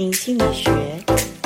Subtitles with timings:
[0.00, 0.70] 庭心理学，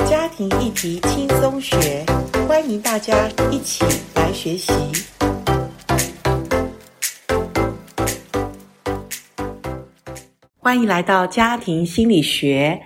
[0.09, 2.05] 家庭议题轻松学，
[2.47, 3.83] 欢迎大家一起
[4.15, 4.71] 来学习。
[10.57, 12.79] 欢迎来到家庭心理学。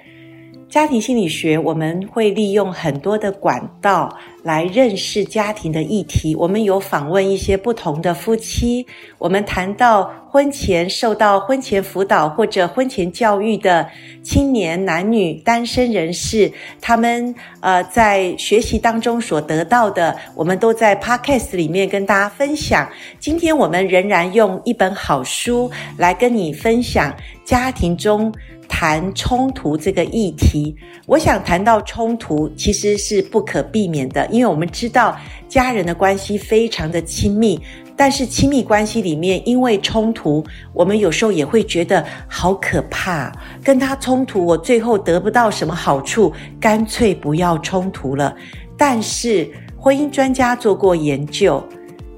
[0.67, 6.35] 家庭心理学，我们会利用很多的管道来认识家庭的议题。
[6.35, 8.85] 我们有访问一些不同的夫妻，
[9.19, 13.89] 我们谈到婚前受到婚前辅导或者婚前教育的
[14.21, 22.87] 青年男女单身人士，他们呃在学习当中所得到的，我们都在 Podcast 里面跟大家分享。
[23.19, 27.11] 今天我们仍然用一本好书来跟你分享
[27.43, 28.31] 家庭中。
[28.71, 30.75] 谈冲突这个议题，
[31.07, 35.17] 我想谈到冲突其实是不可避免的，因为我们知道
[35.47, 37.59] 家人的关系非常的亲密，
[37.99, 43.29] 但是亲密关系里面因为冲突，我们有时候也会觉得好可怕。
[43.61, 46.31] 跟他冲突，我最后得不到什么好处，
[46.61, 48.33] 干脆不要冲突了。
[48.77, 51.61] 但是婚姻专家做过研究，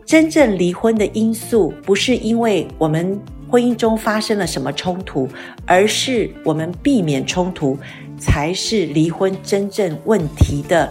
[0.06, 3.20] 真正离婚的因素不是因为我们。
[3.50, 5.28] 婚姻中发生了什么冲突，
[5.66, 7.78] 而是我们避免冲突，
[8.18, 10.90] 才是离婚真正问题的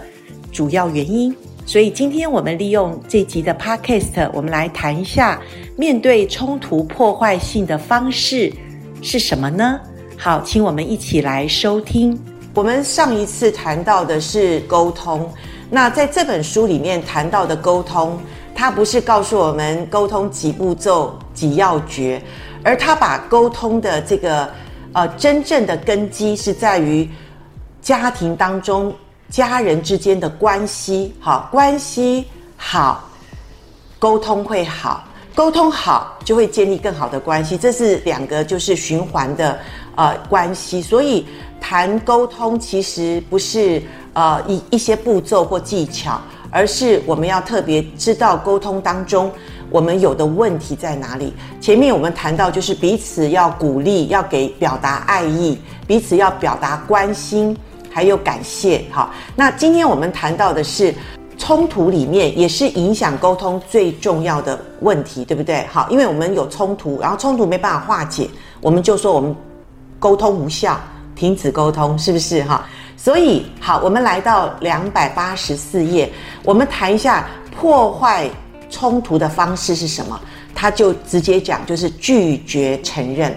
[0.52, 1.34] 主要原因。
[1.70, 5.40] 所以今天我们利用这集的 Podcast，我们来谈一下
[5.76, 8.52] 面对冲突破坏性的方式
[9.00, 9.78] 是什么呢？
[10.18, 12.20] 好，请我们一起来收听。
[12.54, 15.32] 我们上一次谈到的是沟通，
[15.70, 18.18] 那在这本书里面谈到的沟通，
[18.52, 22.20] 它不是告诉我们沟通几步骤、几要诀。
[22.64, 24.50] 而他把沟通的这个
[24.92, 27.08] 呃真正的根基是在于
[27.80, 28.92] 家庭当中
[29.31, 33.09] 家人之间的关系，好，关系好，
[33.98, 39.59] 沟通会好，沟通好就会建立更好的关系，这是两个就是循环的
[39.95, 40.83] 呃关系。
[40.83, 41.25] 所以
[41.61, 43.81] 谈沟通其实不是
[44.14, 49.31] 呃一一些步骤或技巧，而是我们要特别知道沟通当中。
[49.70, 51.33] 我们有的问题在哪里？
[51.60, 55.56] 前面我们谈到，就是彼此要鼓励，要给表达爱意，
[55.87, 57.56] 彼此要表达关心，
[57.91, 58.84] 还有感谢。
[58.91, 60.95] 好，那今天我们谈到的是
[61.37, 65.67] 冲突里面也是影响沟通最重要的问题，对不对？
[65.71, 68.28] 好，因为我们有冲突，然后冲突没办法化解，
[68.61, 69.34] 我们就说我们
[69.99, 70.81] 沟通无效，
[71.15, 72.43] 停止沟通，是不是？
[72.45, 72.65] 哈，
[72.97, 76.11] 所以好，我们来到两百八十四页，
[76.45, 78.31] 我们谈一下破坏。
[78.72, 80.21] 冲突的方式是什么？
[80.55, 83.37] 他就直接讲，就是拒绝承认。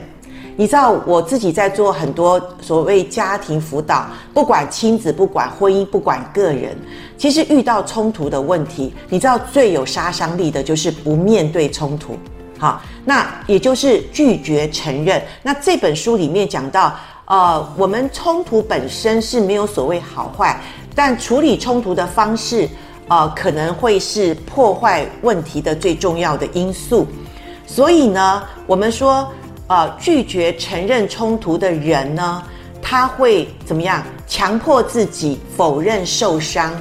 [0.55, 6.77] 你知道，我自己在做很多所谓家庭辅导，不管亲子，不管婚姻，不管个人，
[7.17, 12.17] 其实遇到冲突的问题，你知道最有杀伤力的就是不面对冲突。
[12.59, 15.21] 好，那也就是拒绝承认。
[15.41, 16.93] 那这本书里面讲到，
[17.25, 20.61] 呃，我们冲突本身是没有所谓好坏，
[20.93, 22.69] 但处理冲突的方式。
[23.09, 27.05] 呃，可能会是破坏问题的最重要的因素，
[27.67, 29.29] 所以呢，我们说，
[29.67, 32.43] 呃，拒绝承认冲突的人呢，
[32.81, 34.03] 他会怎么样？
[34.27, 36.73] 强迫自己否认受伤、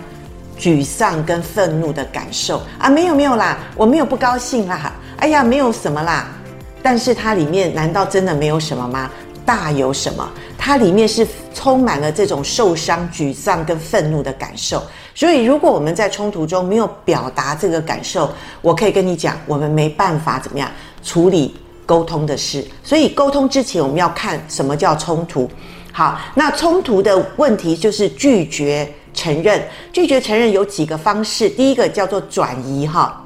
[0.59, 2.88] 沮丧跟愤怒的感受啊？
[2.88, 6.28] 没有没有啦，我没有不高兴啦，哎呀，没有什么啦。
[6.82, 9.10] 但是它里面难道真的没有什么吗？
[9.44, 10.28] 大有什么？
[10.56, 14.82] 它里面是充满了这种受伤、沮丧跟愤怒的感受。
[15.15, 18.32] 所以，如果我们在冲突中没有表达这个感受，
[18.62, 20.71] 我可以跟你讲，我们没办法怎么样
[21.03, 21.54] 处理
[21.87, 22.65] 沟通的事。
[22.82, 25.50] 所以，沟通之前，我们要看什么叫冲突。
[25.93, 29.62] 好，那冲突的问题就是拒绝承认。
[29.92, 33.25] 拒绝承认有几个方式，第一个叫做转移，哈，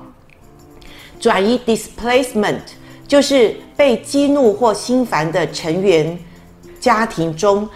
[1.20, 2.60] 转移 displacement，
[3.06, 6.18] 就是被激怒或心烦的成员
[6.80, 7.68] 家庭中，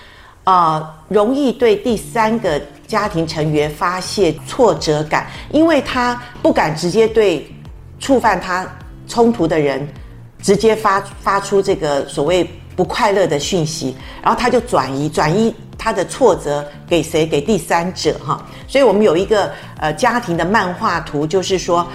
[0.44, 2.60] 呃，容易对第三个。
[2.90, 7.48] 家庭成员发泄挫折感，因为他不敢直接对
[8.00, 8.68] 触犯他
[9.06, 9.88] 冲突的人
[10.42, 17.26] 直接发发出这个所谓不快乐的讯息，然后他就转移转移他的挫折给谁？
[17.26, 18.44] 给第三者哈。
[18.66, 21.86] 所以我们有一个呃家庭的漫画图，就是说。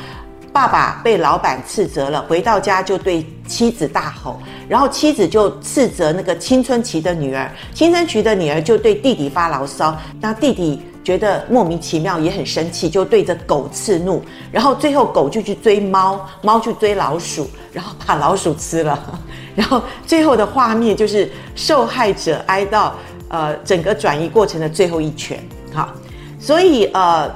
[0.53, 4.39] 爸爸被老板斥责了，回到家就对妻子大吼，
[4.69, 14.21] 然后妻子就斥责那个青春期的女儿，青春期的女儿就对弟弟发牢骚，那弟弟觉得莫名其妙，也很生气，就对着狗斥怒，
[14.51, 19.19] 然后最后狗就去追猫，猫去追老鼠，然后把老鼠吃了，
[19.55, 22.95] 然后最后的画面就是受害者挨到
[23.29, 25.39] 呃整个转移过程的最后一拳，
[25.71, 25.93] 好，
[26.39, 27.31] 所以呃。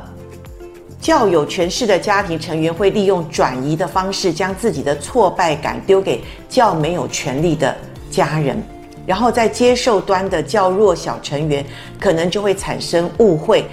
[1.02, 7.74] 较有权势的家庭成员会利用转移的方式，将自己的挫败感丢给较没有权力的
[8.12, 8.62] 家人。
[9.10, 11.66] 然后在接受端的较弱小成员，
[12.00, 13.66] 可能就会产生误会，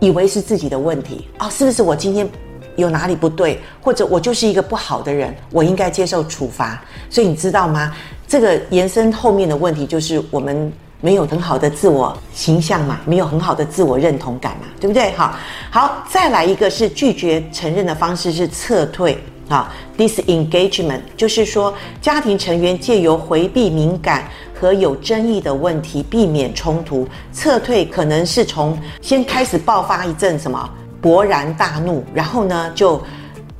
[0.00, 2.28] 以为是自己的问题、哦，是不是我今天
[2.74, 6.82] 有哪里不对，或者我就是一个不好的人，我应该接受处罚？
[7.08, 7.94] 所以你知道吗？
[8.26, 15.12] 这个延伸后面的问题就是我们没有很好的自我形象嘛，没有很好的自我认同感嘛，对不对？
[15.12, 15.36] 好，
[15.70, 19.16] 好，再来一个是拒绝承认的方式是撤退。
[19.48, 24.26] 啊，disengagement 就是说，家庭成员借由回避敏感
[24.58, 30.70] 和有争议的问题，避免冲突，撤退可能是从先开始爆发一阵什么
[31.02, 33.02] 勃然大怒，然后呢就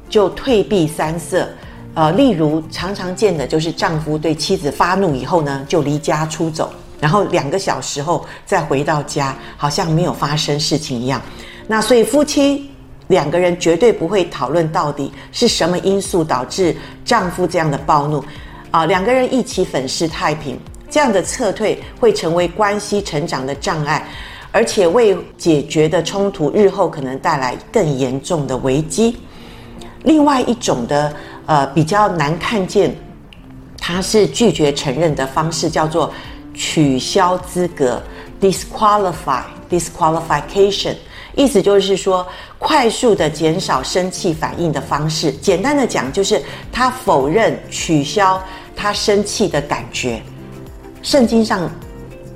[0.08, 1.46] 就退避三舍。
[1.94, 11.20] 呃，例如常常见的就是丈夫对妻子发怒以后呢，就离家出走，然后两个小时后再回到家，好像没有发生事情一样。
[11.66, 12.71] 那所以夫妻。
[13.08, 18.24] 两个人绝对不会讨论到底是什么因素导致丈夫这样的暴怒，
[18.70, 20.58] 啊，两个人一起粉饰太平，
[20.88, 24.06] 这样的撤退会成为关系成长的障碍，
[24.50, 29.16] 而且未解决的冲突日后可能带来更严重的危机。
[30.04, 31.14] 另外一种的
[31.46, 32.94] 呃比较难看见，
[33.78, 36.12] 他是拒绝承认的方式，叫做
[36.54, 38.02] 取消资格
[38.40, 40.94] （disqualify, disqualification）。
[41.34, 42.26] 意思就是说，
[42.58, 45.32] 快速的减少生气反应的方式。
[45.32, 48.42] 简单的讲，就是他否认、取消
[48.76, 50.20] 他生气的感觉。
[51.02, 51.70] 圣经上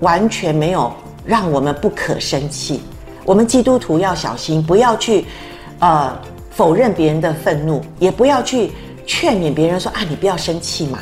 [0.00, 0.92] 完全没有
[1.24, 2.80] 让我们不可生气。
[3.24, 5.26] 我们基督徒要小心，不要去
[5.80, 6.18] 呃
[6.50, 8.72] 否认别人的愤怒，也不要去
[9.06, 11.00] 劝勉别人说啊，你不要生气嘛。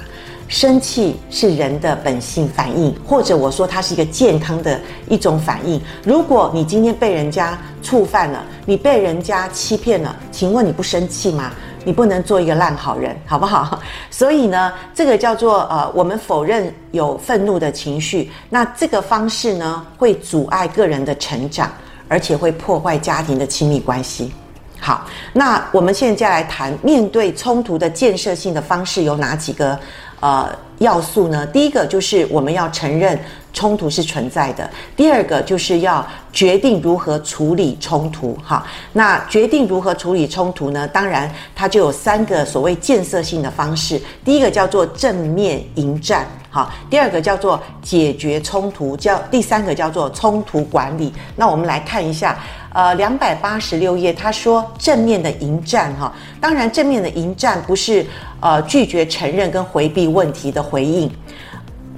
[0.54, 5.80] 生气是人的本性反应，或者我说它是一个健康的一种反应。
[6.04, 11.50] 如果你今天被人家触犯了，你被人家欺骗了，请问你不生气吗？
[11.84, 13.80] 你不能做一个烂好人，好不好？
[14.12, 21.68] 所以呢，这个叫做呃，我们否认有愤怒的情绪，那这个方式呢，会阻碍个人的成长，
[22.06, 24.32] 而且会破坏家庭的亲密关系。
[24.80, 29.78] 好，那我们现在来谈面对冲突的建设性的方式有哪几个？
[30.20, 30.48] 呃，
[30.78, 31.46] 要素呢？
[31.48, 33.18] 第一个就是我们要承认
[33.52, 34.64] 冲突是存在的；
[34.96, 38.34] 第二个就是要决定如何处理冲突。
[38.42, 40.88] 哈，那决定如何处理冲突呢？
[40.88, 44.00] 当然，它就有三个所谓建设性的方式。
[44.24, 51.12] 第一个叫做正面迎战，好；第二个叫做解决冲突，叫第三个叫做冲突管理。
[51.36, 52.38] 那我们来看一下。
[52.74, 58.04] 呃，两百八十六页，他说正面的迎战哈，当然正面的迎战不是
[58.40, 61.08] 呃拒绝承认跟回避问题的回应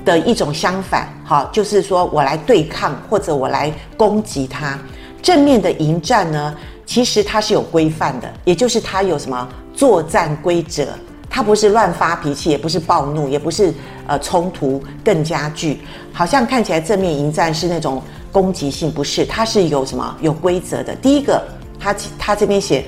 [0.05, 4.78] 的一种相反哈，就是说我来对抗或者我来攻击他。
[5.23, 10.87] 正面的迎战呢，其实它是有规范的，也就是它有什么作战规则，
[11.31, 13.73] 它不是乱发脾气，也不是暴怒，也不是
[14.06, 15.81] 呃冲突更加剧，
[16.12, 18.02] 好像看起来正面迎战是那种。
[18.37, 20.94] 攻击性不是，它是有什么有规则的。
[20.97, 21.43] 第一个，
[21.81, 22.85] 他他这边写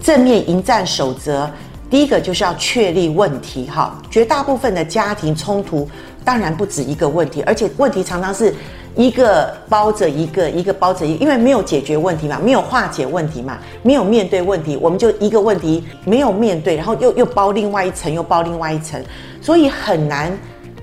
[0.00, 1.50] 正面迎战守则，
[1.90, 3.66] 第一个就是要确立问题。
[3.68, 5.90] 哈，绝大部分的家庭冲突
[6.24, 8.54] 当然不止一个问题，而且问题常常是
[8.94, 19.02] 一个包着一个，一个包着一个，因为没有解决问题嘛，没有化解问题嘛，没有面对问题，我们就一个问题没有面对，然后又又包另外一层，又包另外一层，
[19.40, 20.30] 所以很难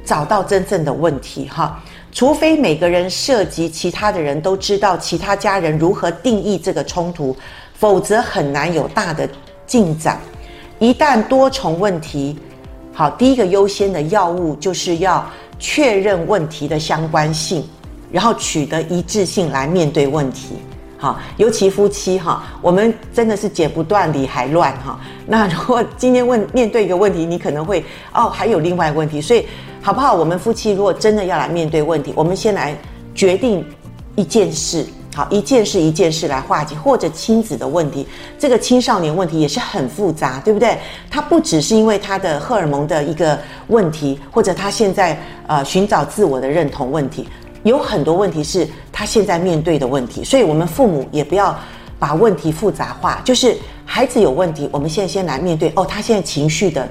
[0.04, 1.48] 找到真正的问题。
[1.48, 1.82] 哈。
[2.12, 7.36] 除非每个人涉及其他的人都知道其他家人如何定义这个冲突，
[7.74, 9.30] 否则很难有大的
[9.66, 10.20] 进展。
[10.80, 12.38] 一旦多重问题，
[12.94, 17.68] 好，第一个优先的药物就是要确认问题的相关性，
[18.12, 20.56] 然后取得一致性来面对问题。
[21.00, 25.00] 好，尤其夫妻哈，我们真的是剪不断理还乱哈。
[25.26, 29.48] 那如果今天问面对一个问题，你可能会哦，还有另外一个问题，所以。
[29.82, 30.14] 好不好？
[30.14, 32.78] 我们夫妻如果真的要来面对问题，我们先来
[33.16, 33.66] 决定
[34.18, 38.06] 一件事，好，一件事一件事来化解，或者亲子的问题，
[38.38, 40.78] 这个青少年问题也是很复杂，对不对？
[41.10, 47.26] 他不只是因为他的荷尔蒙的一个问题，或者他现在呃寻找自我的认同问题，
[47.64, 51.58] 有很多问题是他现在面对的问题，所以我们父母也不要
[51.98, 56.88] 把问题复杂化，就是孩子有问题，我们现在先来面对哦，他现在情绪的。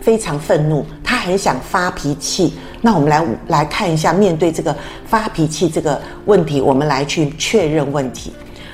[0.00, 2.52] 非常愤怒，他很想发脾气。
[2.82, 8.30] 那我们来来看一下，面对这个发脾气这个问题，我们来去确认问题，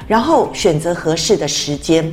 [0.09, 2.13] 然后选择合适的时间，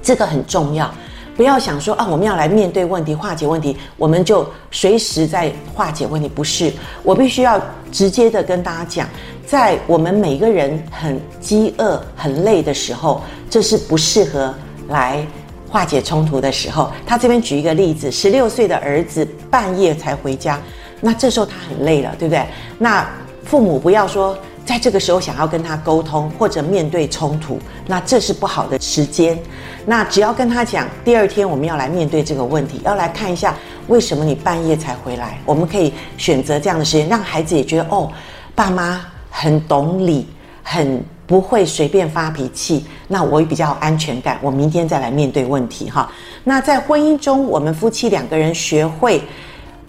[0.00, 0.90] 这个很重要。
[1.36, 6.26] 不要想说啊，我们要来面对问题、化解问题，我们就随时在化解问题。
[6.26, 6.72] 不是，
[7.02, 7.60] 我必须要
[7.92, 9.08] 直接的跟大家讲，
[9.46, 14.52] 在我们每个人很饥饿、很累的时候，这是不适合
[14.88, 15.24] 来。
[15.68, 20.60] 化解冲突的时候，他这边举一个例子：十六岁的儿子半夜才回家，
[21.00, 22.44] 那这时候他很累了，对不对？
[22.76, 23.08] 那
[23.42, 29.38] 父母不要说在这个时候想要跟他沟通或者面对冲突，那这是不好的时间。
[29.84, 33.54] 那只要跟他讲，第二天我们要来面对这个问题，要来看一下
[33.88, 35.38] 为什么你半夜才回来。
[35.44, 38.10] 我们可以选择这样的时间，让孩子也觉得哦，
[38.54, 40.28] 爸妈很懂礼，
[40.62, 42.84] 很不会随便发脾气。
[43.08, 46.08] 那我也比较有安全感，我明天再来面对问题哈。
[46.44, 49.20] 那在婚姻中，我们夫妻两个人学会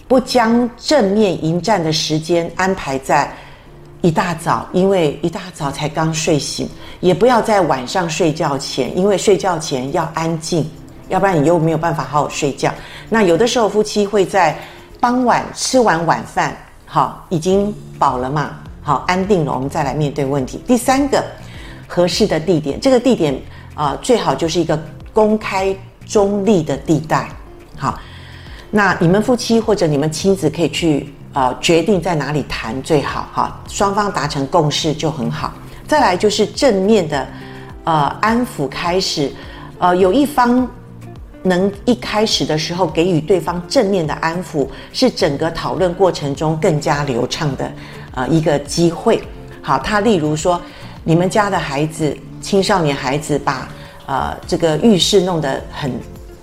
[0.08, 3.32] 不将正面迎战的时间安排在
[4.04, 6.68] 一大早，因为一大早才刚睡醒，
[7.00, 10.70] 也不要在晚上睡觉前，因为睡觉前要安静，
[11.08, 12.70] 要不然你又没有办法好好睡觉。
[13.08, 14.58] 那有的时候夫妻会在
[15.00, 18.50] 傍晚吃完晚饭，好，已经饱了嘛，
[18.82, 20.60] 好，安定了，我们再来面对问题。
[20.66, 21.24] 第三个，
[21.88, 23.34] 合适的地点，这个地点
[23.74, 24.78] 啊，最好就是一个
[25.14, 27.26] 公开中立的地带，
[27.78, 27.98] 好，
[28.70, 31.10] 那你们夫妻或者你们亲子可以去。
[31.34, 35.52] 呃，决定在哪里谈最好哈，双方达成共识就很好。
[35.84, 37.26] 再来就是正面的，
[37.82, 39.32] 呃，安抚开始，
[39.78, 40.66] 呃，有一方
[41.42, 47.72] 能一开始的时候给予对方正面的安抚，是整个讨论过程中更加流畅的
[48.14, 49.20] 呃一个机会。
[49.60, 50.60] 好，他例如说，
[51.02, 53.68] 你们家的孩子，青少年孩子把
[54.06, 55.92] 呃这个浴室弄得很。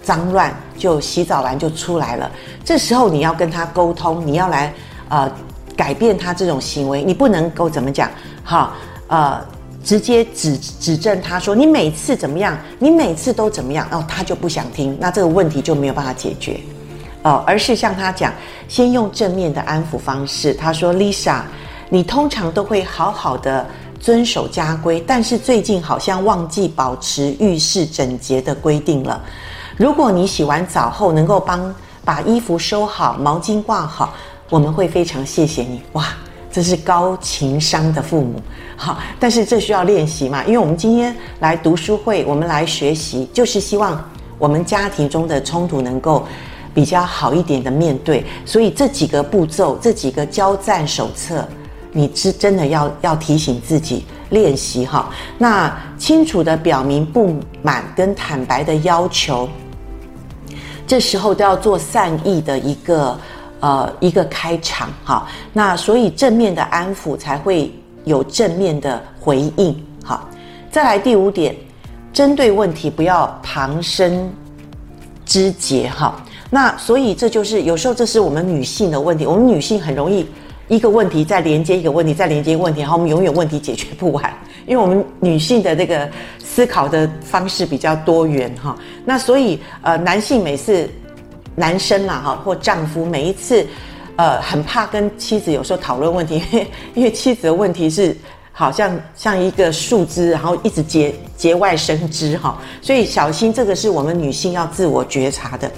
[0.03, 2.29] 脏乱就洗澡完就出来了，
[2.65, 4.74] 这时候你要跟他沟通，你要来
[5.10, 5.31] 呃
[5.75, 8.10] 改变他这种行为，你不能够怎么讲
[8.43, 8.74] 哈
[9.08, 9.39] 呃
[9.84, 16.60] 直接指指正他说，你每次怎么样，你每次都怎么样，然哦他就不想听，那这个问题就没有办法解决
[17.24, 18.34] 哦，而是向他讲，
[18.67, 20.53] 先用正面的安抚方式。
[20.53, 21.41] 他说：“Lisa，
[21.89, 23.65] 你通常都会好好的
[24.00, 29.22] 遵守家规，但是最近好像忘记保持浴室整洁的规定了。”
[29.78, 31.74] 如果你洗完澡后能够帮
[32.04, 34.13] 把衣服收好、毛巾挂好，
[34.50, 35.82] 我们会非常谢谢你。
[35.94, 36.08] 哇，
[36.51, 38.42] 这是高情商的父母，
[38.75, 40.44] 好，但是这需要练习嘛？
[40.44, 44.04] 因为我们今天来读书会，我们来学习，就是希望
[44.38, 46.25] 我们家庭中的冲突能够
[46.74, 48.25] 比较好一点的面对。
[48.46, 51.48] 所以这几个步骤，这几个交战手册，
[51.92, 54.06] 你是真的要要提醒自己。
[54.32, 59.48] 练习哈，那清楚地表明不满跟坦白的要求，
[60.88, 63.20] 这时候都要做善意的一个
[63.60, 65.28] 呃一个开场哈。
[65.54, 67.72] 那所以正面的安抚才会
[68.06, 70.28] 有正面的回应哈。
[70.72, 71.56] 再来第五点，
[72.14, 74.32] 针对问题不要旁生
[75.26, 76.16] 枝节哈。
[76.50, 80.26] 那所以这就是有时候这是我们女性的问题，我们女性很容易。
[80.68, 84.24] 一个问题再连接一个问题，再连接一个问题，然后我们永远问题解决不完，
[84.65, 88.75] 因为我们女性的这个思考的方式比较多元哈。
[89.03, 90.89] 那所以呃，男性每次
[91.56, 93.68] 男生啦哈或丈夫每一次
[94.15, 98.15] 呃很怕跟妻子有时候讨论问题，因为因为妻子的问题是
[98.53, 105.70] 好像像一个树枝，然后一直节节外生枝哈，所以小心这个是我们女性要自我觉察的。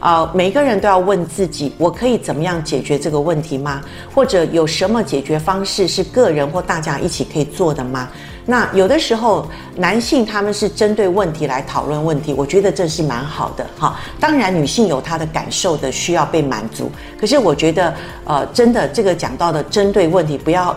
[0.00, 3.82] 呃，每个人都要问自己：我可以怎么样解决这个问题吗？
[4.14, 8.08] 或者有什么解决方式是个人或大家一起可以做的吗？
[8.48, 13.98] 那有的时候男性他们是针对问题来讨论问题，我觉得这是蛮好的哈。
[14.20, 17.92] 当然，女性有她的感受的需要被满足，可是我觉得
[18.24, 20.76] 呃，真的这个讲到的针对问题，不要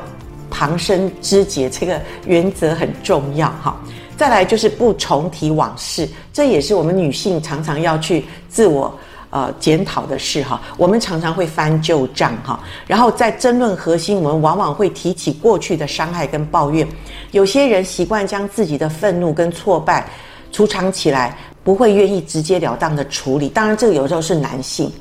[0.50, 3.80] 旁生枝节，这个原则很重要哈。
[4.18, 8.92] 再来就是不重提往事，这也是我们女性常常要去自我。
[9.32, 16.88] 呃，检讨的事哈，我们常常会翻旧账哈，然后在争论核心，我们往往会提起过去的伤害跟抱怨。
[17.32, 20.10] 有些人习惯将自己的愤怒跟挫败
[20.52, 23.48] 储藏起来，不会愿意直截了当的处理。
[23.50, 24.92] 当然，这个有时候是男性，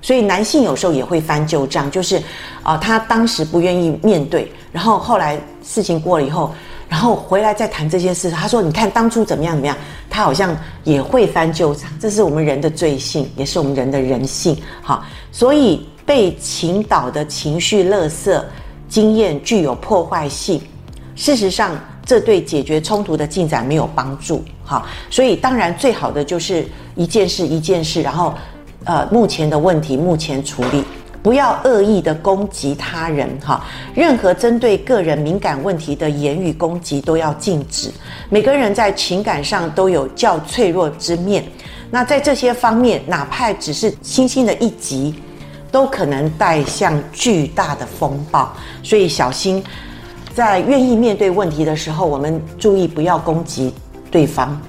[0.00, 2.22] 所以男性有时候也会翻旧账，就是
[2.62, 6.54] 啊、他当时不愿意面对，然后后来事情过了以后。
[6.88, 9.76] 然后回来再谈这件事，他说：“你看当初怎么样怎么样。”
[10.08, 14.56] 他好像也会翻旧账，这是我们人的罪性，也是我们人的人性。
[14.80, 18.40] 好，所以被倾倒的情绪垃圾
[18.88, 20.60] 经验具有破坏性。
[21.16, 21.76] 事实上，
[22.06, 24.44] 这对解决冲突的进展没有帮助。
[24.62, 26.64] 好，所以当然最好的就是
[26.94, 28.34] 一件事一件事，然后
[28.84, 30.83] 呃，目前的问题目前处理。
[31.24, 33.64] 不要恶意的攻击他人，哈！
[33.94, 37.90] 任何针对个人敏感问题的言语攻击都要禁止。
[38.28, 41.42] 每个人在情感上都有较脆弱之面，
[41.90, 45.14] 那在这些方面，哪怕只是轻轻的一击，
[45.72, 48.54] 都可能带向巨大的风暴。
[48.82, 49.64] 所以小心，
[50.34, 53.72] 在愿意面对问题的时候，我们注意不要攻击
[54.10, 54.60] 对方，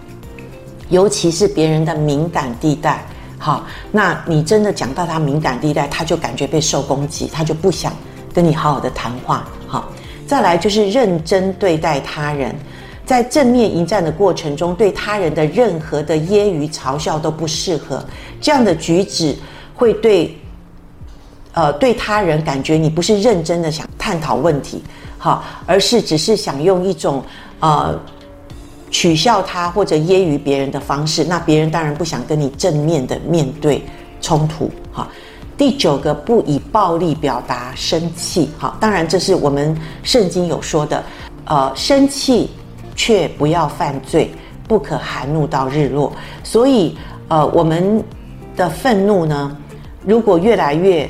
[0.87, 3.05] 尤其是别人的敏感地带。
[3.37, 7.93] 好，那你真的讲到他敏感地带，他就感觉被受攻击，他就不想
[8.33, 9.45] 跟你好好的谈话。
[9.67, 9.91] 好，
[10.25, 12.55] 再来就是认真对待他人，
[13.05, 18.03] 在正面迎战的过程中，对他人的任何的揶揄嘲笑都不适合，
[18.39, 19.35] 这样的举止
[19.75, 20.35] 会对，
[21.53, 24.81] 呃，对他人感觉你不是认真的想探讨问题，
[25.17, 27.23] 好，而是只是想用一种
[27.59, 27.99] 呃。
[28.91, 33.83] 取笑他或者揶揄别人的方式，那别人当然不想跟你正面的面对
[34.21, 34.71] 冲突。
[34.93, 35.07] 哈，
[35.57, 38.49] 第九个，不以暴力表达生气。
[38.57, 41.03] 哈，当然这是我们圣经有说的，
[41.45, 42.49] 呃，生气
[42.95, 44.31] 却不要犯罪，
[44.67, 46.13] 不可含怒到日落。
[46.43, 48.01] 所以，呃，我们
[48.55, 49.57] 的愤怒呢，
[50.05, 51.09] 如果越来越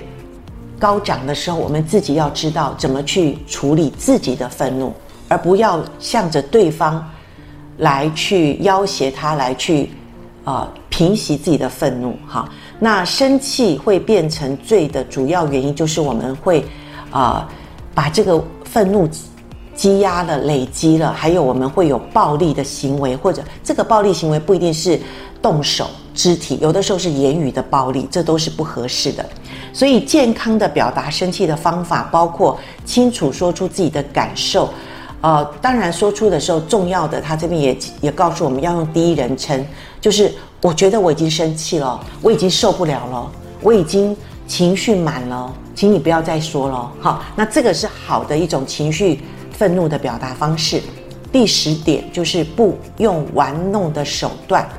[0.79, 4.91] 高涨的时候，我们自己要知道怎么去处理自己的愤怒，
[5.27, 7.08] 而不要向着对方。
[7.77, 9.89] 来去要挟他，来去，
[10.44, 12.15] 呃，平息自己的愤怒。
[12.27, 12.48] 哈，
[12.79, 16.62] 那生气会变成罪的主要原因，就是我们会，
[17.12, 17.48] 啊、呃，
[17.94, 19.10] 把这个愤怒
[19.75, 25.00] 积压了、累积了，还有我们会有暴力的行为，或者这个暴力行为不一定是
[25.41, 29.25] 动手、肢体，有的时候是言语的暴力，这都是不合适的。
[29.74, 34.70] 所以，健康的表达生气的方法，包括清楚说出自己的感受。
[35.25, 39.65] 呃，当然说出的时候，重要的他这边也也告诉我们要用第一人称，
[40.00, 44.15] 就是我觉得我已经生气了，我已经受不了了，我已经
[44.46, 46.91] 情绪满了，请你不要再说了。
[47.00, 50.79] 好，那这个是好的一种情绪愤怒的表达方式。
[51.32, 54.70] 第十点就是不用玩弄的手段，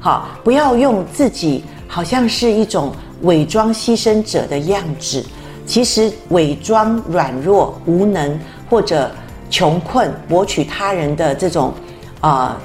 [0.00, 5.24] 好，不要用自己好像是一种伪装牺牲者的样子，
[5.64, 8.36] 其实伪装软弱无能
[8.68, 9.08] 或者。
[9.52, 11.74] 穷困博取他人的这种，
[12.22, 12.58] 啊、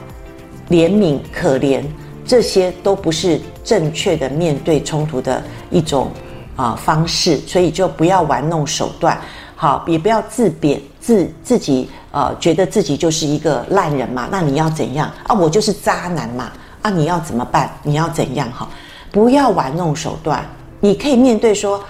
[0.69, 1.83] 怜悯可怜，
[2.25, 6.09] 这些都不是正确的面对冲突的一种
[6.55, 9.19] 啊、方式，所以就不要玩弄手段，
[9.57, 15.35] 好，也不要自贬自自己，呃，觉得自己就是一个烂人嘛，那你要怎样啊？
[15.35, 16.49] 我就是渣男嘛，
[16.83, 17.69] 啊，你要怎么办？
[17.83, 18.49] 你要怎样？
[18.53, 18.65] 哈，
[19.11, 20.41] 不要玩弄手段，
[20.79, 21.83] 你可以面对说，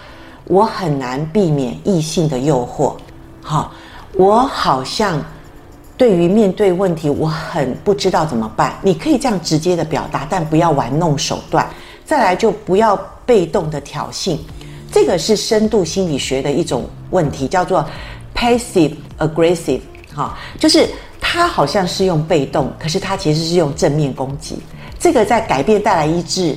[0.45, 2.95] 我很难避免异性的诱惑，
[3.43, 3.71] 好。
[4.17, 5.23] 我好像
[5.95, 8.73] 对于面对问题，我很不知道怎么办。
[8.81, 11.67] 你可以这样直接的表达，但不要玩弄手段。
[12.03, 14.37] 再来就不要被动的挑衅，
[14.91, 17.85] 这个是深度心理学的一种问题，叫做
[18.33, 19.81] passive aggressive。
[20.15, 20.89] 哈，就是
[21.21, 24.57] 他好像是用被动，可是他其实是用正面攻击。
[24.97, 26.55] 这个在改变带来医治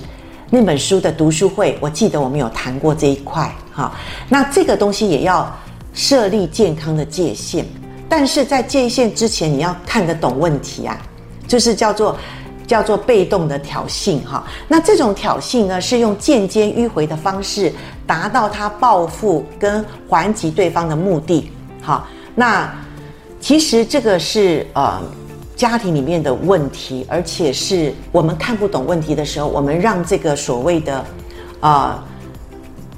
[0.48, 3.54] 那本书的读书会，我记得我们有谈过这一块。
[3.70, 3.92] 哈，
[4.30, 5.54] 那这个东西也要。
[6.00, 7.62] 设立健康的界限，
[8.08, 10.96] 但是在界限之前，你要看得懂问题啊，
[11.46, 12.16] 就是叫做
[12.66, 14.42] 叫做被动的挑衅哈。
[14.66, 17.70] 那这种挑衅呢，是用间接迂回的方式
[18.06, 21.52] 达到他报复跟还击对方的目的。
[21.82, 22.74] 好，那
[23.38, 25.02] 其实这个是呃
[25.54, 31.04] 家庭里面的问题，而且是我们看不懂问题的时候，我们让这个所谓的、
[31.60, 32.02] 呃，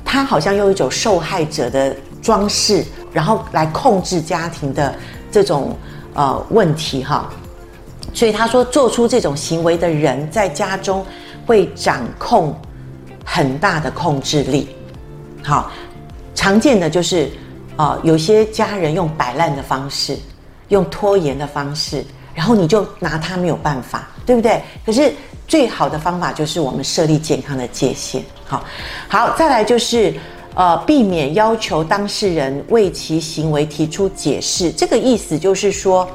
[0.04, 1.96] 他好像用一种受害者的。
[2.22, 4.94] 装饰，然后来控制家庭的
[5.30, 5.76] 这种
[6.14, 7.28] 呃问题哈，
[8.14, 11.04] 所以他说，做出这种行为的人在家中
[11.44, 12.56] 会掌控
[13.24, 14.68] 很大的控制力。
[15.42, 15.72] 好，
[16.32, 17.28] 常见的就是
[17.76, 20.16] 啊、呃，有些家人用摆烂的方式，
[20.68, 24.62] 用拖延的方式，然后你就拿他没有办法，对不对？
[24.86, 25.12] 可是
[25.48, 28.22] 最好的方法就是我们设立健康的界限。
[28.46, 28.64] 好，
[29.08, 30.14] 好，再来就是。
[30.54, 34.70] 呃，避免要求当事人为其行为提出解释。
[34.70, 36.06] 这个意思就是说，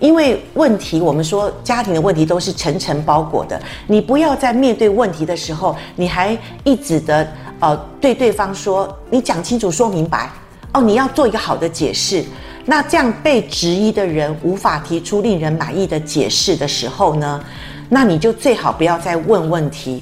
[0.00, 3.60] 因为问题，我们说家庭的问题都是层层包裹的。
[3.88, 7.26] 你不要在面对问题的时候，你还一直的
[7.58, 10.30] 呃对对方说，你讲清楚、说明白
[10.72, 12.24] 哦，你要做一个好的解释。
[12.64, 17.42] 那这样被质疑的人无法提出令人满意的解释的时候呢，
[17.88, 20.00] 那你就最好不要再问问题。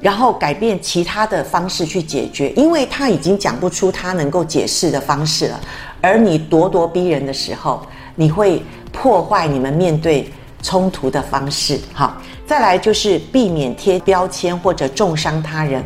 [0.00, 5.60] 然后改变其他的方式去解决，因为他已经讲不出他能够解释的方式了。
[6.00, 10.26] 而你咄咄逼人的时候，你会破坏你们面对
[10.62, 11.78] 冲突的方式。
[11.92, 15.84] 好，再来就是避免贴标签或者重伤他人，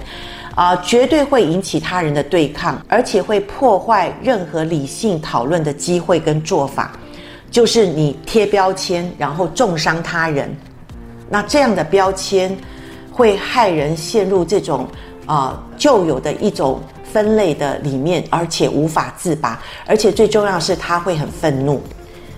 [0.54, 6.92] 啊、绝对会引起他人的对抗，而且会破坏任何理性讨论的机会跟做法。
[7.50, 10.56] 就是你贴标签，然后重伤他人，
[11.28, 12.56] 那这样的标签。
[13.14, 14.86] 会害人陷入这种
[15.24, 21.80] 啊旧有的一种分类的里面，而且无法自拔，而且最重要的是他会很愤怒。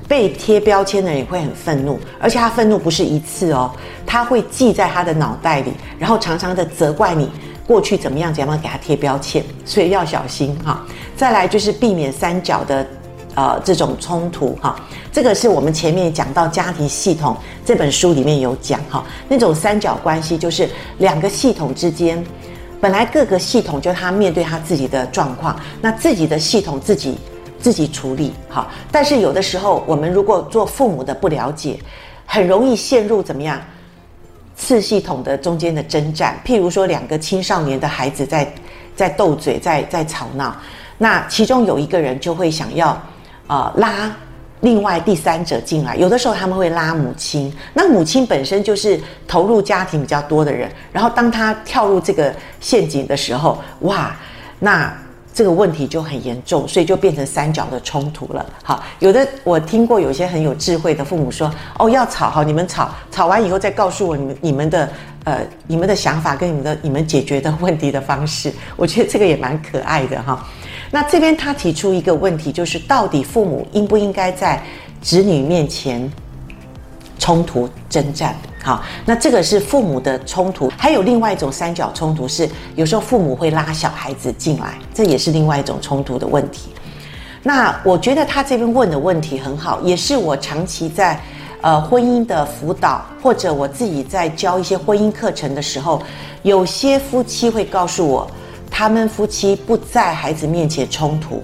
[0.07, 3.69] 被贴标签的人也会很愤怒，而且他愤怒不是一次哦，
[4.07, 7.29] 他会记在他的脑袋里，然后常常的责怪你
[7.67, 10.85] 过去怎么样怎么样给他贴标签，所以要小心哈。
[11.17, 12.87] 再来就是避免三角的
[13.37, 14.75] 呃这种冲突哈，
[15.13, 20.69] 这个是我们前面讲到家庭系统这本书里面有讲哈，那种三角关系就是
[20.99, 22.21] 两个系统之间，
[22.81, 27.17] 本来各个系统就他面对他自己的状况，那自己的系统自己。
[27.59, 31.77] 自己处理好，但是有的时候我们如果做父母的不了解，
[32.27, 33.59] 很容易陷入怎么样
[34.55, 36.39] 次系统的中间的征战。
[36.45, 38.55] 譬如说，两个青少年的孩子在
[38.95, 40.55] 在斗嘴，在在吵闹，
[40.99, 42.97] 那其中有一个人就会想要、
[43.47, 44.15] 呃、拉
[44.61, 45.97] 另外第三者进来。
[45.97, 54.15] 有的时候他们会拉母亲，那母亲本身就是投入家庭比较多的人，然后当他跳入这个陷阱的时候，哇，
[54.59, 54.93] 那。
[55.37, 58.47] 这个问题就很严重，所以就变成三角的冲突了。
[58.63, 64.89] 好，有的我听过有些很有智慧的父母说：“哦，要吵，好，你们吵，吵完以后再告诉我你们你们的
[65.25, 70.43] 呃你们的想法跟你们的你们解决的问题的方式。”我觉得这个也蛮可爱的哈。
[70.97, 74.63] 那这边他提出一个问题，就是到底父母应不应该在
[75.03, 76.11] 子女面前
[77.19, 78.35] 冲突征战？
[78.65, 86.71] 好，那这个是父母的冲突，还有另外一种三角冲突是，有时候父母会拉小孩子进来，这也是另外一种冲突的问题。
[87.43, 91.21] 那我觉得他这边问的问题很好，也是我长期在
[91.61, 96.03] 呃婚姻的辅导，或者我自己在教一些婚姻课程的时候，
[96.43, 98.27] 有些夫妻会告诉我，
[98.71, 101.43] 他们夫妻不在孩子面前冲突，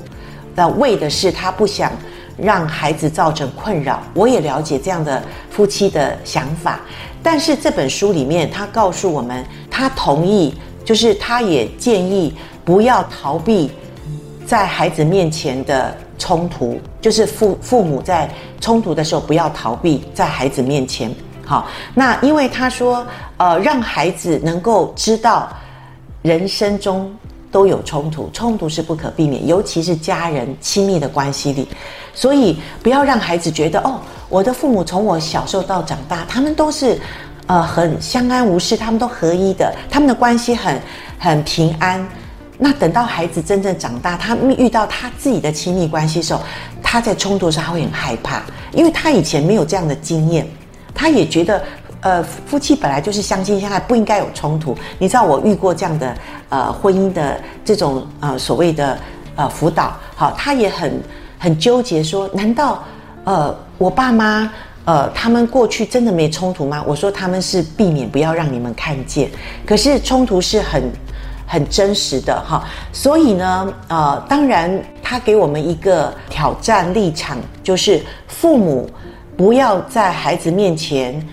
[0.54, 1.92] 那为的是他不想
[2.37, 4.02] 让孩子造成困扰。
[4.14, 6.80] 我也了解这样的夫妻的想法。
[7.22, 10.54] 但是这本书里面，他告诉我们，他同意，
[10.85, 13.70] 就是他也建议不要逃避
[14.44, 18.28] 在孩子面前的冲突，就是父父母在
[18.61, 21.14] 冲突的时候不要逃避在孩子面前。
[21.44, 23.06] 好，那因为他说，
[23.37, 25.48] 呃，让孩子能够知道
[26.22, 27.12] 人生中
[27.50, 31.68] 都有冲突，冲突是不可避免，尤其是家人亲密的关系里，
[32.14, 34.00] 所以不要让孩子觉得哦。
[34.28, 36.98] 我的父母从我小时候到长大，他们都是，
[37.46, 40.80] 呃，很相安无事，他们都合一的，他们的关系很
[41.18, 42.02] 很平安。
[42.56, 46.40] 那等到孩子真正长大，他遇到他自己的亲密关系的时候，
[46.82, 50.48] 他在冲突上他会很害怕，因为他以前没有这样的经验，
[50.94, 51.62] 他也觉得，
[52.02, 54.76] 呃，夫妻本来就是相亲相爱，不应该有冲突。
[54.98, 56.14] 你知道我遇过这样的
[56.50, 58.98] 呃婚姻的这种呃所谓的
[59.36, 61.00] 呃辅导，好，他也很
[61.38, 62.82] 很纠结说，难道？
[63.24, 64.50] 呃，我爸妈，
[64.84, 66.82] 呃，他们过去真的没冲突吗？
[66.84, 69.30] 我说他们是避免不要让你们看见，
[69.64, 70.82] 可是冲突是很
[71.46, 72.64] 很真实的哈。
[72.92, 78.90] 所以呢，呃，当然他给我们一个挑战立场，就是父母
[79.36, 81.24] 不要在孩子面前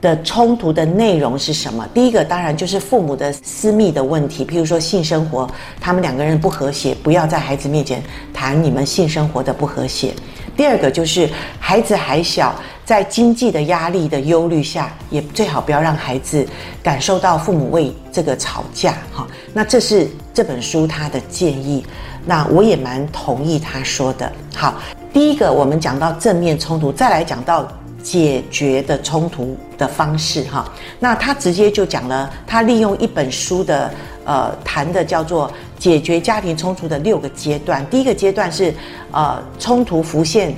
[0.00, 1.86] 的冲突的内容是什么？
[1.92, 5.48] 第一个当然就是父母的私密的问题，譬如说性生活，
[5.80, 10.14] 他们两个人不和谐，不要在孩子面前谈你们性生活的不和谐。
[10.56, 11.28] 第二个就是
[11.60, 16.44] 孩子还小，在经济的压力的忧虑下，也最好不要让孩子
[16.82, 19.26] 感受到父母为这个吵架哈。
[19.52, 21.84] 那这是这本书他的建议，
[22.24, 24.30] 那我也蛮同意他说的。
[24.54, 24.74] 好，
[25.12, 27.68] 第一个我们讲到正面冲突，再来讲到
[28.10, 30.64] 解决的冲突的方式哈。
[30.98, 33.90] 那他直接就讲了，他利用一本书的
[34.24, 35.50] 呃谈的叫做。
[35.78, 38.74] 解决家庭冲突的六个阶段，第一个阶段是，
[39.12, 40.52] 呃，冲突浮现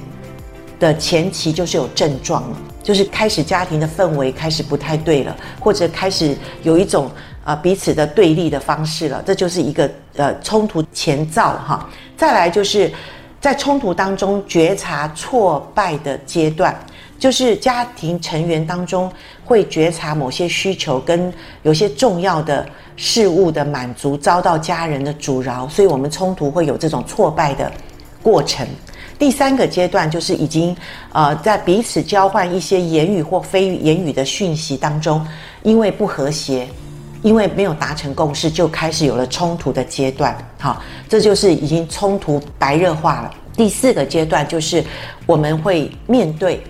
[0.78, 7.10] 的前期就是有症状了，就是开始家庭的氛围开始不太对了，或者开始有一种
[7.44, 11.86] 呃彼此的对立的方式了，这就是一个呃冲突前兆哈。
[12.16, 12.90] 再来就是
[13.42, 16.74] 在冲突当中觉察挫败的阶段，
[17.20, 19.08] 就是家庭成员当中
[19.44, 22.66] 会觉察某些需求跟有些重要的。
[23.02, 27.72] 事物的满足遭到家人的阻挠，所以我们冲突会有这种挫败的
[28.22, 28.68] 过程。
[29.18, 30.76] 第三个阶段就是已经
[31.14, 35.26] 呃在彼此交换一些言语或非言语的讯息当中，
[35.62, 36.68] 因为不和谐，
[37.22, 40.36] 因为没有达成共识，就开始有了冲突的阶段。
[40.58, 43.30] 好，这就是已经冲突白热化了。
[43.56, 44.84] 第四个阶段就是
[45.24, 46.62] 我们会面对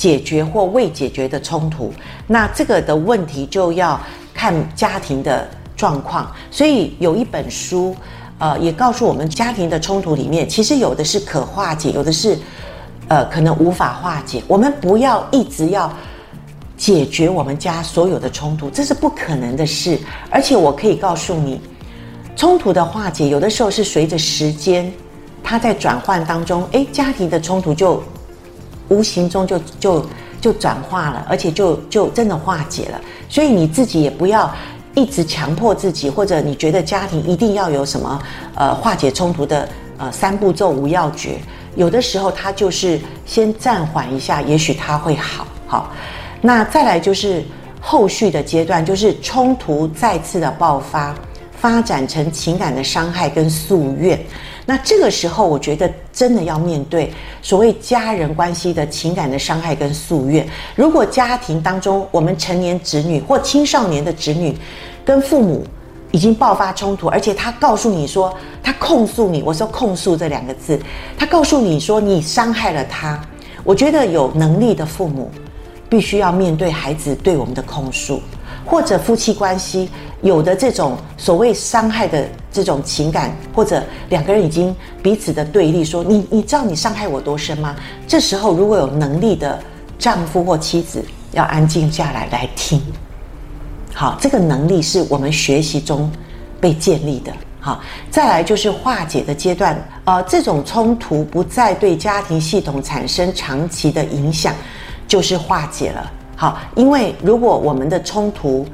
[0.00, 1.92] 解决或未解决的冲突，
[2.26, 4.00] 那这个的问题就要
[4.32, 5.46] 看家庭的。
[5.80, 7.96] 状况，所以有一本书，
[8.38, 12.38] 呃，也告诉我们，家庭的冲突里面，其实有的是可化解，有的是，
[13.08, 14.42] 呃，可能无法化解。
[14.46, 15.90] 我们不要一直要
[16.76, 19.98] 解决我们家所有的冲突，这是不可能的事。
[20.28, 21.58] 而且我可以告诉你，
[22.36, 24.92] 冲突的化解，有的时候是随着时间，
[25.42, 28.02] 它在转换当中，诶，家庭的冲突就
[28.90, 30.06] 无形中就就
[30.40, 33.00] 就转化了，而且就就真的化解了。
[33.28, 34.52] 所以你自己也不要
[34.94, 38.22] 一直强迫自己，或者你觉得家庭一定要有什么
[38.54, 41.38] 呃化解冲突的呃三步骤无要诀。
[41.76, 45.46] 有的时候它就是先暂缓一下，也许它会好。
[45.66, 45.92] 好，
[46.40, 47.44] 那再来就是
[47.80, 51.14] 后续的阶段，就是冲突再次的爆发，
[51.52, 54.18] 发展成情感的伤害跟宿怨。
[54.70, 60.48] 那这个时候，我觉得真的要面对所谓家人关系的情感的伤害跟宿怨。
[60.76, 64.56] 如果家庭当中，我们成年子女或青少年的子女
[65.04, 65.66] 跟父母
[66.12, 70.78] 已经爆发冲突，而且他告诉你说，他控诉你，我说控诉这两个字，
[71.18, 73.20] 他告诉你说你伤害了他。
[73.64, 75.32] 我觉得有能力的父母
[75.88, 78.22] 必须要面对孩子对我们的控诉。
[78.70, 79.90] 或者夫妻关系
[80.22, 87.74] 有的这种所谓伤害的这种情感，或者两个人已经彼此的对立，说你你知道你伤害我多深吗？
[88.06, 89.58] 这时候如果有能力的
[89.98, 92.80] 丈夫或妻子，要安静下来来听。
[93.92, 96.08] 好，这个能力是我们学习中
[96.60, 97.32] 被建立的。
[97.58, 104.54] 好，再来就是化解的阶段，呃，这种冲突不再对家庭系统产生长期的影响，
[105.08, 106.08] 就是化解了。
[106.40, 108.66] 好，因为如果我们的冲突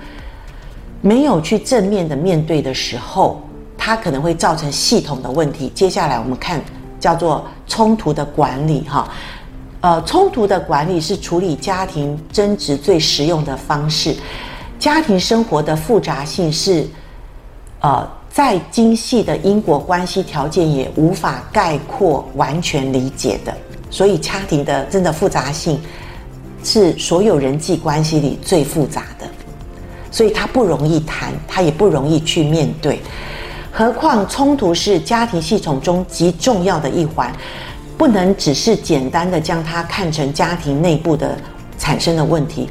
[1.00, 3.42] 没有去正面的面对的时候，
[3.76, 5.68] 它可能会造成系统的问题。
[5.74, 6.62] 接下来我们看
[7.00, 9.09] 叫做冲突的管理，哈，
[9.81, 14.14] 呃，冲突的管理是处理家庭争执最实用的方式。
[14.79, 16.87] 家庭生活的复杂性是，
[17.81, 23.52] 呃，再精细的因果关系条件也无法概括完全理解的。
[23.90, 25.81] 所以家庭的真的复杂性。
[26.66, 29.26] 是所有人际关系里最复杂的，
[30.11, 33.00] 所以它不容易谈，它也不容易去面对。
[33.70, 37.33] 何况冲突是家庭系统中极重要的一环，
[37.96, 41.38] 不能只是简单的将它看成家庭内部的
[41.79, 42.68] 产生的问题，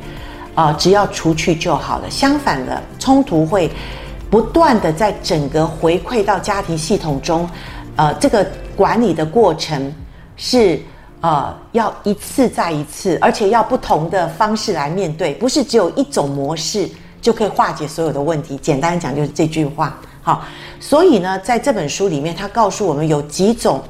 [0.56, 2.10] 啊、只要除去就好了。
[2.10, 3.72] 相反的，冲突会
[4.30, 7.50] 不断的在整个回馈到家庭系统中，
[7.96, 9.90] 呃，这个管理的过程
[10.36, 10.78] 是。
[11.26, 16.88] 呃，要一次再一次，而且要不同的方式来面对，不是只有一种模式
[17.20, 18.56] 就可以化解所有的问题。
[18.58, 20.00] 简单讲就是这句话。
[20.22, 20.46] 好，
[20.80, 23.82] 所以呢，在这本书里面，他告诉我们有几种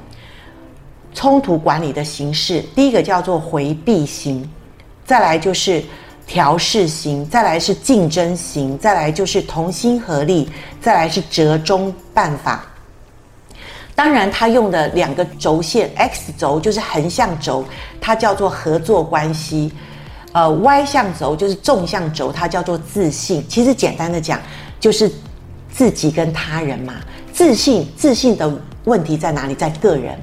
[1.13, 2.61] 冲突管理的形式。
[2.73, 4.49] 第一个叫做回避型，
[5.05, 5.83] 再来就是
[6.25, 12.63] 调适型，再来是竞争型，再来就是同心合力，再来是折中办法。
[13.95, 17.63] 当然，他用的两个轴线，X 轴就是横向轴，
[18.01, 19.71] 它叫做合作关系；
[20.33, 23.43] 呃，Y 向轴就是纵向轴，它叫做自信。
[23.47, 24.37] 其实简单的讲，
[24.81, 25.09] 就是
[25.71, 26.95] 自己跟他人嘛。
[27.31, 28.53] 自信，自信的
[28.83, 29.55] 问题在哪里？
[29.55, 30.19] 在个人。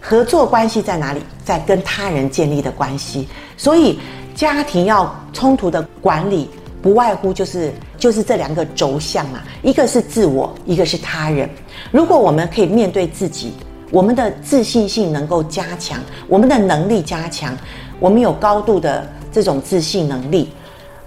[0.00, 1.20] 合作关系在哪里？
[1.42, 3.26] 在跟他人建立的关系。
[3.56, 3.98] 所以，
[4.34, 6.50] 家庭要冲突的管理。
[6.84, 11.48] 不外乎就是就是这两个轴向嘛，一个是自我，一个是他人。
[11.90, 13.54] 如果我们可以面对自己，
[13.90, 17.56] 我们的自信心能够加强，我们的能力加强，
[17.98, 20.50] 我们有高度的这种自信能力，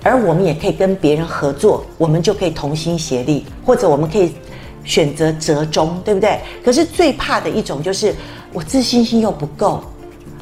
[0.02, 4.34] 而我们也可以跟别人合作，我们就可以同心协力，或者我们可以
[4.84, 6.40] 选择折中，对不对？
[6.66, 8.16] 可是最怕的一种就是
[8.52, 9.84] 我自信心又不够，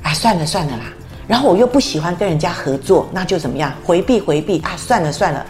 [0.01, 0.85] 啊，算了算了啦。
[1.27, 3.73] 然后我又不喜欢跟人家合作，那就怎么样？
[3.83, 4.71] 回避回避啊！
[4.77, 5.45] 算了算了，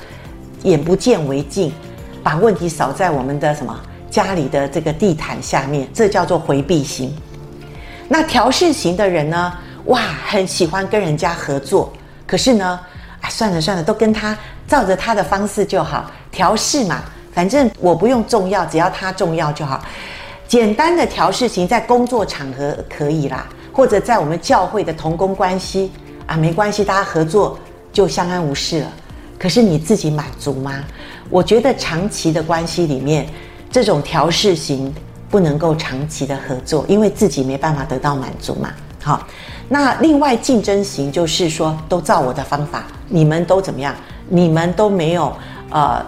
[0.63, 1.73] 眼不见为净，
[2.23, 3.77] 把问题扫在我们的什么
[4.09, 7.13] 家里的这个地毯下面，这叫做回避型。
[8.07, 9.53] 那调试型的人呢？
[9.85, 11.91] 哇，很喜欢跟人家合作，
[12.25, 12.79] 可是呢，
[13.21, 14.35] 啊，算了算了，都跟他
[14.67, 19.83] 照着他的方式就好，调试嘛，反正我不用重要，只要他重要就好。
[20.47, 23.45] 简单的调试型在工作场合可以啦。
[23.75, 25.91] 或者在我们教会的同工关系
[26.25, 27.59] 啊，没关系，大家合作
[27.91, 28.87] 就相安无事了。
[29.37, 30.81] 可是你自己满足吗？
[31.29, 33.27] 我觉得长期的关系里面，
[33.69, 34.95] 这种调试型
[35.29, 38.69] 不能够长期的合作，因为自己没办法得到满足嘛。
[39.03, 39.27] 好，
[39.67, 43.93] 那另外竞争型就是说，都照我的方法，你们都怎么样？
[44.29, 45.35] 你们都没有
[45.69, 46.01] 呃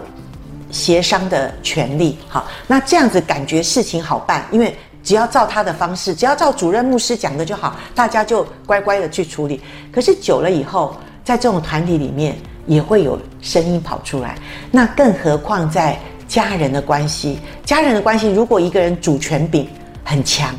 [0.70, 2.16] 协商的权利。
[2.28, 4.74] 好，那这样子感觉事情好办，因为。
[5.02, 9.60] 只要照他的方式，只要照主任牧师讲的就好，大家就乖乖的去处理。
[9.92, 14.36] 可是久了以后，在这种团体里面也会有声音跑出来。
[14.70, 19.66] 那更何况在家人的关系，家人的关系，如果一个人主权柄
[20.04, 20.54] 很强，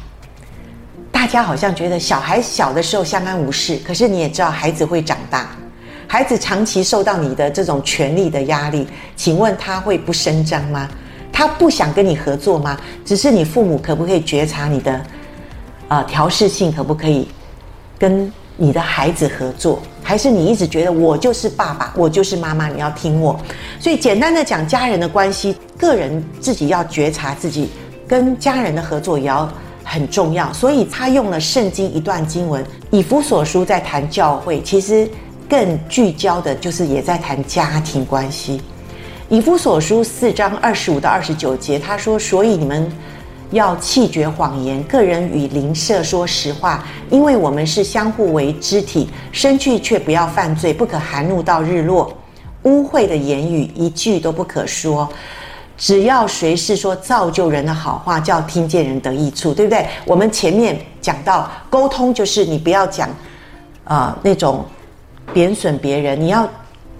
[1.11, 5.51] 大家好像觉得小孩小的时候相安无事，可是你也知道孩子会长大，
[6.07, 10.89] 孩子长期受到你的这种权力的压力，请问他会不声张吗？
[11.39, 12.77] 他不想跟你合作吗？
[13.05, 15.01] 只是你父母可不可以觉察你的，
[15.87, 17.29] 呃，调试性可不可以
[17.97, 23.39] 跟你的孩子合作，还是你一直觉得我就是爸爸，我就是妈妈，你要听我？
[23.79, 27.69] 所以简单的讲，家人的关系，个人自己要觉察自己
[28.05, 29.49] 跟家人的合作也要
[29.85, 30.51] 很重要。
[30.51, 35.09] 所以他用了圣经一段经文，以弗所书在谈教会，其实
[35.47, 38.61] 更聚焦的就是也在谈家庭关系。
[39.29, 42.91] 以弗所书四章二十五到二十九节，他说：“所以你们
[43.51, 49.07] 要弃绝谎言，个人与邻舍说实话，因为我们是相互为肢体。
[49.31, 52.11] 生去却不要犯罪，不可含怒到日落。
[52.63, 55.07] 污秽的言语一句都不可说，
[55.77, 59.85] 只要谁是说造就人的好话，叫听见人得益处，对不对？
[60.05, 63.07] 我们前面讲到沟通，就是你不要讲
[63.83, 64.65] 啊、呃、那种
[65.31, 66.49] 贬损别人，你要。”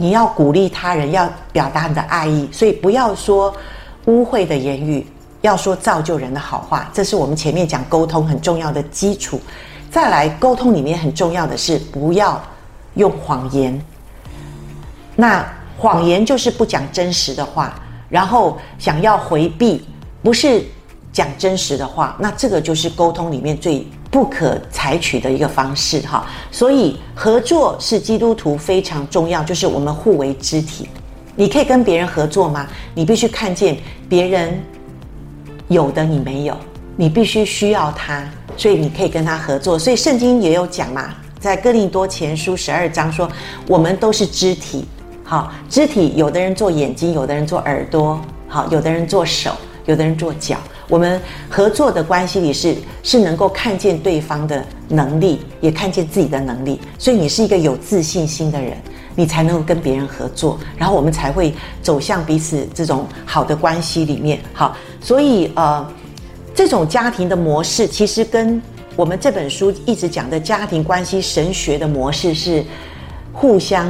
[0.02, 3.54] 你要鼓励他人，要表达你的爱意，所以不要说
[4.06, 5.06] 污秽的言语，
[5.42, 6.90] 要说造就人的好话。
[6.94, 9.40] 这是我们前面讲沟通很重要的基础。
[9.92, 12.42] 再来，沟通里面很重要的是不要
[12.94, 13.80] 用谎言。
[15.18, 15.46] 那
[15.78, 19.86] 谎言就是不讲真实的话，然后想要回避，
[20.24, 20.64] 不是
[21.12, 23.86] 讲真实的话，那这个就是沟通里面最。
[24.12, 30.90] 不可采取的一个方式，哈，所以合作是基督徒非常重要，就是我们互为肢体。
[31.36, 32.68] 你可以跟别人合作吗？
[32.96, 33.78] 你必须看见
[34.10, 34.60] 别人
[35.68, 36.58] 有的你没有，
[36.96, 39.78] 你必须需要他，所以你可以跟他合作。
[39.78, 43.30] 所以圣经也有讲嘛，在哥林多前书十二章说，
[43.68, 44.86] 我们都是肢体，
[45.24, 49.52] 好，肢体有的人做眼睛，有的人做耳朵，好，有的人做手，
[49.86, 50.58] 有的人做脚。
[50.90, 58.76] 我们合作的关系里是是能够看见对方的能力，也看见自己的能力，所以你是一个有自信心的人，
[59.16, 64.40] 你才能够跟别人合作，然后我们才会走向彼此这种好的关系里面。
[64.52, 65.88] 好，所以呃，
[66.56, 68.60] 这种家庭的模式其实跟
[68.96, 72.66] 我们这本书一直讲的家庭关系神学的模式是
[73.32, 73.88] 互相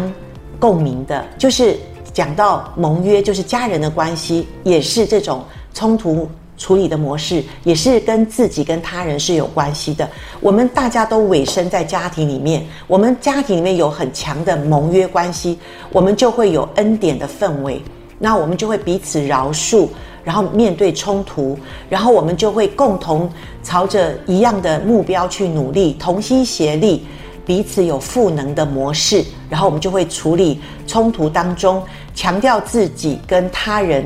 [0.60, 1.78] 共鸣的，就是
[2.14, 6.30] 讲到盟约，就是家人的关系，也是这种冲突。
[6.60, 10.08] 处理的模式也是跟自己跟他人是有关系的。
[10.40, 15.58] 我们大家都委身在家庭里面，我们家庭里面有很强的盟约关系，
[15.92, 17.82] 我们就会有恩典的氛围。
[18.20, 19.88] 那我们就会彼此饶恕，
[20.26, 23.32] 然后面对冲突，然后我们就会共同
[23.64, 27.08] 朝着一样的目标去努力，同心协力，
[27.46, 31.82] 彼此有赋能的模式，然后我们就会处理冲突当中，
[32.14, 34.06] 强调自己跟他人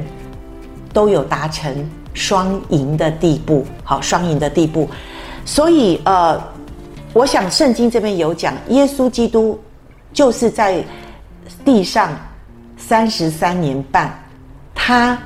[0.93, 1.89] 都有达成。
[2.13, 4.89] 双赢的地步，好，双赢的地步。
[5.45, 6.41] 所以，呃，
[7.13, 9.59] 我想圣经这边有讲，耶稣基督
[10.13, 10.83] 就是在
[11.65, 12.11] 地上
[12.77, 14.11] 三十三年半，
[14.73, 15.17] 他。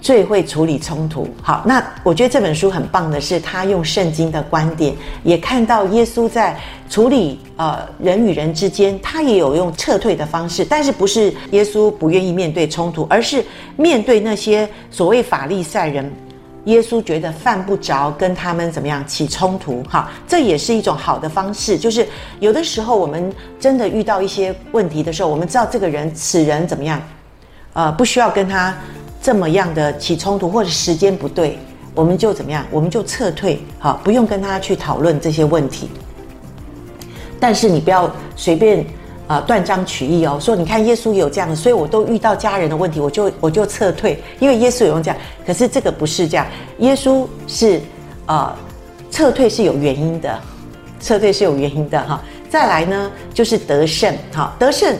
[0.00, 1.28] 最会处理冲突。
[1.42, 6.58] 好，那我觉得这本书很棒的是，他用圣经的观点，也看到耶稣在
[6.88, 13.44] 处理呃人与人之间，他也有用撤退的方式，但是不是耶稣不愿意面对冲突，而是
[13.76, 16.10] 面对那些所谓法利赛人，
[16.64, 19.82] 耶稣觉得犯不着跟他们怎么样起冲突。
[19.82, 22.06] 哈，这也是一种好的方式，就是
[22.38, 27.02] 有的时候我们真的遇到一些问题的时候，我们知道这个人此人怎么样，
[27.72, 28.72] 呃，不需要跟他。
[29.20, 31.58] 这么样的起冲突，或者时间不对，
[31.94, 32.64] 我们就怎么样？
[32.70, 35.90] 我们就撤退，好，不用跟他去讨论这些问题。
[37.40, 38.84] 但是你不要随便
[39.26, 45.20] 啊、断章取义哦，说你看耶稣有这样的，所以我都遇到家人的问题，我就我就撤退，因为耶稣有用这样。
[45.46, 46.46] 可是这个不是这样，
[46.78, 47.80] 耶稣是
[48.24, 48.56] 啊、
[49.10, 50.38] 撤退是有原因的，
[51.00, 52.22] 撤退是有原因的哈。
[52.48, 54.96] 再来呢，就是得胜，哈，得胜，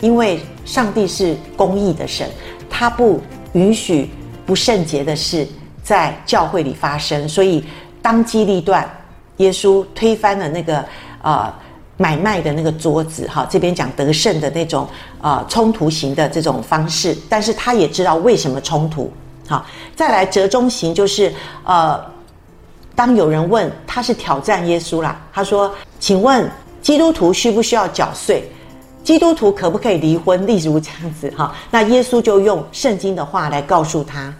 [0.00, 2.28] 因为上帝是公义的神，
[2.70, 3.20] 他不。
[3.56, 4.08] 允许
[4.44, 5.46] 不圣洁的事
[5.82, 7.64] 在教会里发生，所以
[8.02, 8.86] 当机立断，
[9.38, 10.84] 耶稣推翻了那个
[11.22, 11.52] 呃
[11.96, 14.86] 买卖的那个桌子，哈，这边讲得胜的那种
[15.22, 19.10] 呃冲突型的这种方式，但是他也知道为什么冲突，
[19.48, 19.64] 好，
[19.94, 21.32] 再来折中型就是
[21.64, 21.98] 呃，
[22.94, 26.46] 当有人问他是挑战耶稣啦，他说，请问
[26.82, 28.44] 基督徒需不需要缴税？
[29.06, 30.44] 基督徒可不可以离婚？
[30.48, 34.34] 例如这样子哈，那耶稣就用圣经的话来告诉他，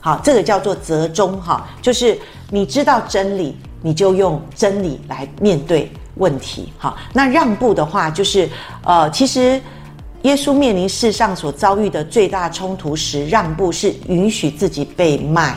[0.00, 6.72] 好，这个叫做折中哈，就是你知道真理，你就用真理来面对问题。
[6.78, 8.48] 好，那让步的话，就是
[8.82, 9.60] 呃，其实
[10.22, 15.54] 耶稣面临世上所遭遇的最大冲突时，让步是允许自己被卖，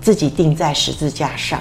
[0.00, 1.60] 自己钉在十字架上。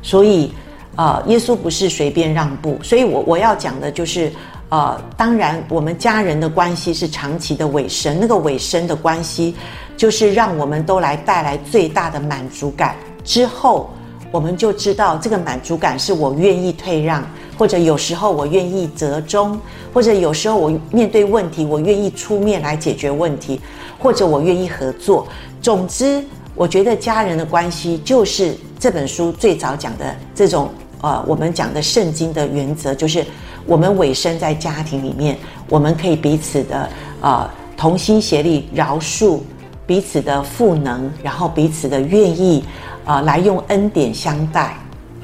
[0.00, 0.50] 所以
[0.96, 2.80] 呃，耶稣不是随便让步。
[2.82, 4.32] 所以我我要讲的就是。
[4.68, 9.54] 呃，当然，我们家人的关系是长期的尾声，那个尾声的关系，
[9.96, 12.96] 就是让我们都来带来最大的满足感。
[13.22, 13.88] 之后，
[14.32, 17.24] 我们就知道这个满足感是我愿意退让，
[17.56, 19.56] 或者有时候我愿意折中，
[19.94, 23.60] 或者有时候我面对问题，我愿意出面来解决问题，
[24.00, 25.28] 或者我愿意合作。
[25.62, 26.24] 总之，
[26.56, 30.68] 我觉得家人的关系就是这本书最早讲的这种
[31.02, 33.24] 呃，我们讲的圣经的原则，就是
[33.66, 35.36] 我们委身在家庭里面，
[35.68, 36.88] 我们可以彼此的
[37.20, 39.40] 呃同心协力，饶恕
[39.86, 42.64] 彼此的赋能，然后彼此的愿意
[43.04, 44.76] 呃来用恩典相待。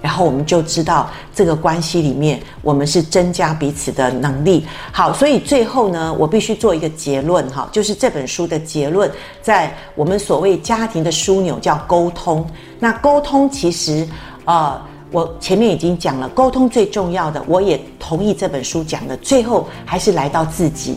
[0.02, 4.66] 然后我们就知道这个关系里面，我们是增加彼此的能力。
[4.90, 9.08] 好，所以最后呢，我必须做一个结论哈，就是这本书的结论，
[9.40, 12.44] 在我们所谓家庭的枢纽叫沟通。
[12.80, 14.04] 那沟通其实，
[14.44, 14.76] 呃，
[15.12, 20.96] 我前面已经讲了，沟通最重要的，我也同意这本书讲的，最后还是来到自己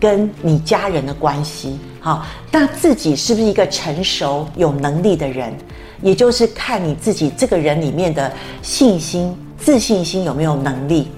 [0.00, 1.78] 跟你家人的关系。
[2.00, 5.54] 好，那自己是不是一个成熟有能力的人？
[6.02, 8.32] 也就是看你自己这个人里面的
[8.62, 11.08] 信心、自信心有没有能力。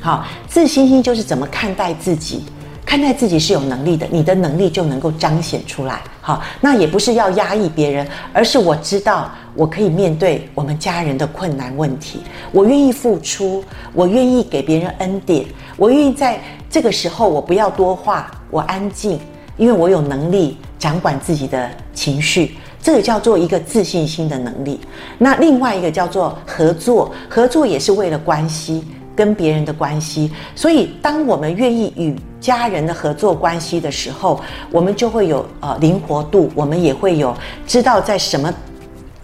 [0.00, 2.44] 好，自信心就是怎么看待自己，
[2.84, 6.02] 看待自己是有能力的，你的能力就能够彰显出来。
[6.26, 12.20] 好，那也不是要压抑别人，而是我知道我可以面对我们家人的困难问题，
[12.50, 13.62] 我愿意付出，
[13.92, 15.44] 我愿意给别人恩典，
[15.76, 19.20] 我愿意在这个时候我不要多话，我安静，
[19.58, 22.56] 因为我有能力掌管自己的情绪。
[22.82, 24.80] 这个叫做一个自信心的能力，
[25.18, 28.82] 那另外一个叫做合作，合作也是为了关系，
[29.14, 30.30] 跟别人的关系。
[30.54, 34.40] 所以，当我们愿意与家人的合作关系的时候，
[34.70, 37.34] 我们就会有呃灵活度，我们也会有
[37.66, 38.52] 知道在什么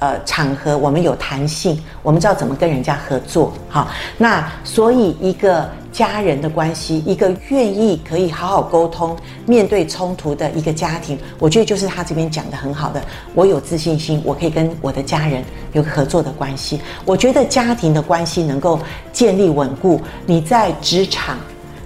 [0.00, 3.52] 呃场合我们有弹性，我们知道怎么跟人家合作。
[3.68, 3.88] 好，
[4.18, 5.68] 那所以一个。
[5.92, 13.02] 家人的关系，一个愿意可以好好沟通、面对冲突的一个家庭，我觉得就是他这边讲的很好的。
[13.34, 15.42] 我有自信心，我可以跟我的家人
[15.72, 16.80] 有个合作的关系。
[17.04, 18.78] 我觉得家庭的关系能够
[19.12, 21.36] 建立稳固，你在职场，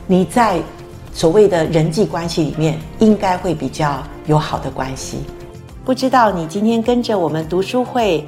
[0.07, 0.61] 你在
[1.15, 5.21] 所谓的人际关系里面，应该会比较有好的关系。
[5.85, 8.26] 不知道你今天跟着我们读书会，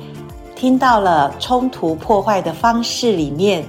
[0.55, 3.65] 听到了冲突破坏的方式里面。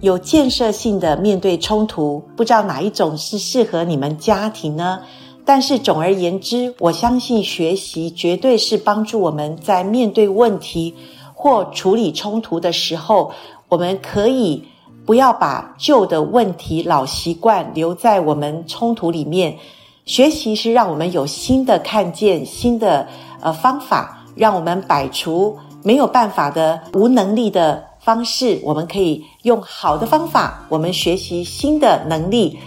[0.00, 4.98] 有建设性的面对冲突，不知道哪一种是适合你们家庭呢？
[5.44, 10.94] 但是总而言之，我相信学习绝对是帮助我们在面对问题
[11.34, 13.30] 或处理冲突的时候，
[13.68, 14.64] 我们可以
[15.04, 19.58] 不要把旧的问题、老习惯留在我们冲突里面。
[20.04, 23.06] 学习是让我们有新的看见、新的
[23.40, 27.90] 呃方法，让我们摆除没有办法的无能力的。
[28.04, 32.58] 方式，我们可以用好的方法，我们学习新的能力。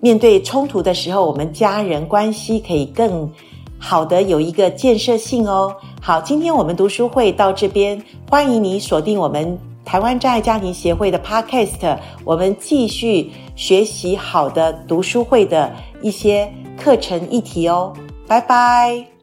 [0.00, 3.30] 面对冲突的时候，我们家人关系可以更
[3.78, 5.72] 好的有一个建设性哦。
[6.02, 15.72] 好，今天我们读书会到这边，欢迎你锁定我们台湾障碍家庭协会的 Podcast，我们继续学习好的读书会的
[16.02, 17.94] 一些课程议题哦。
[18.26, 19.19] 拜拜。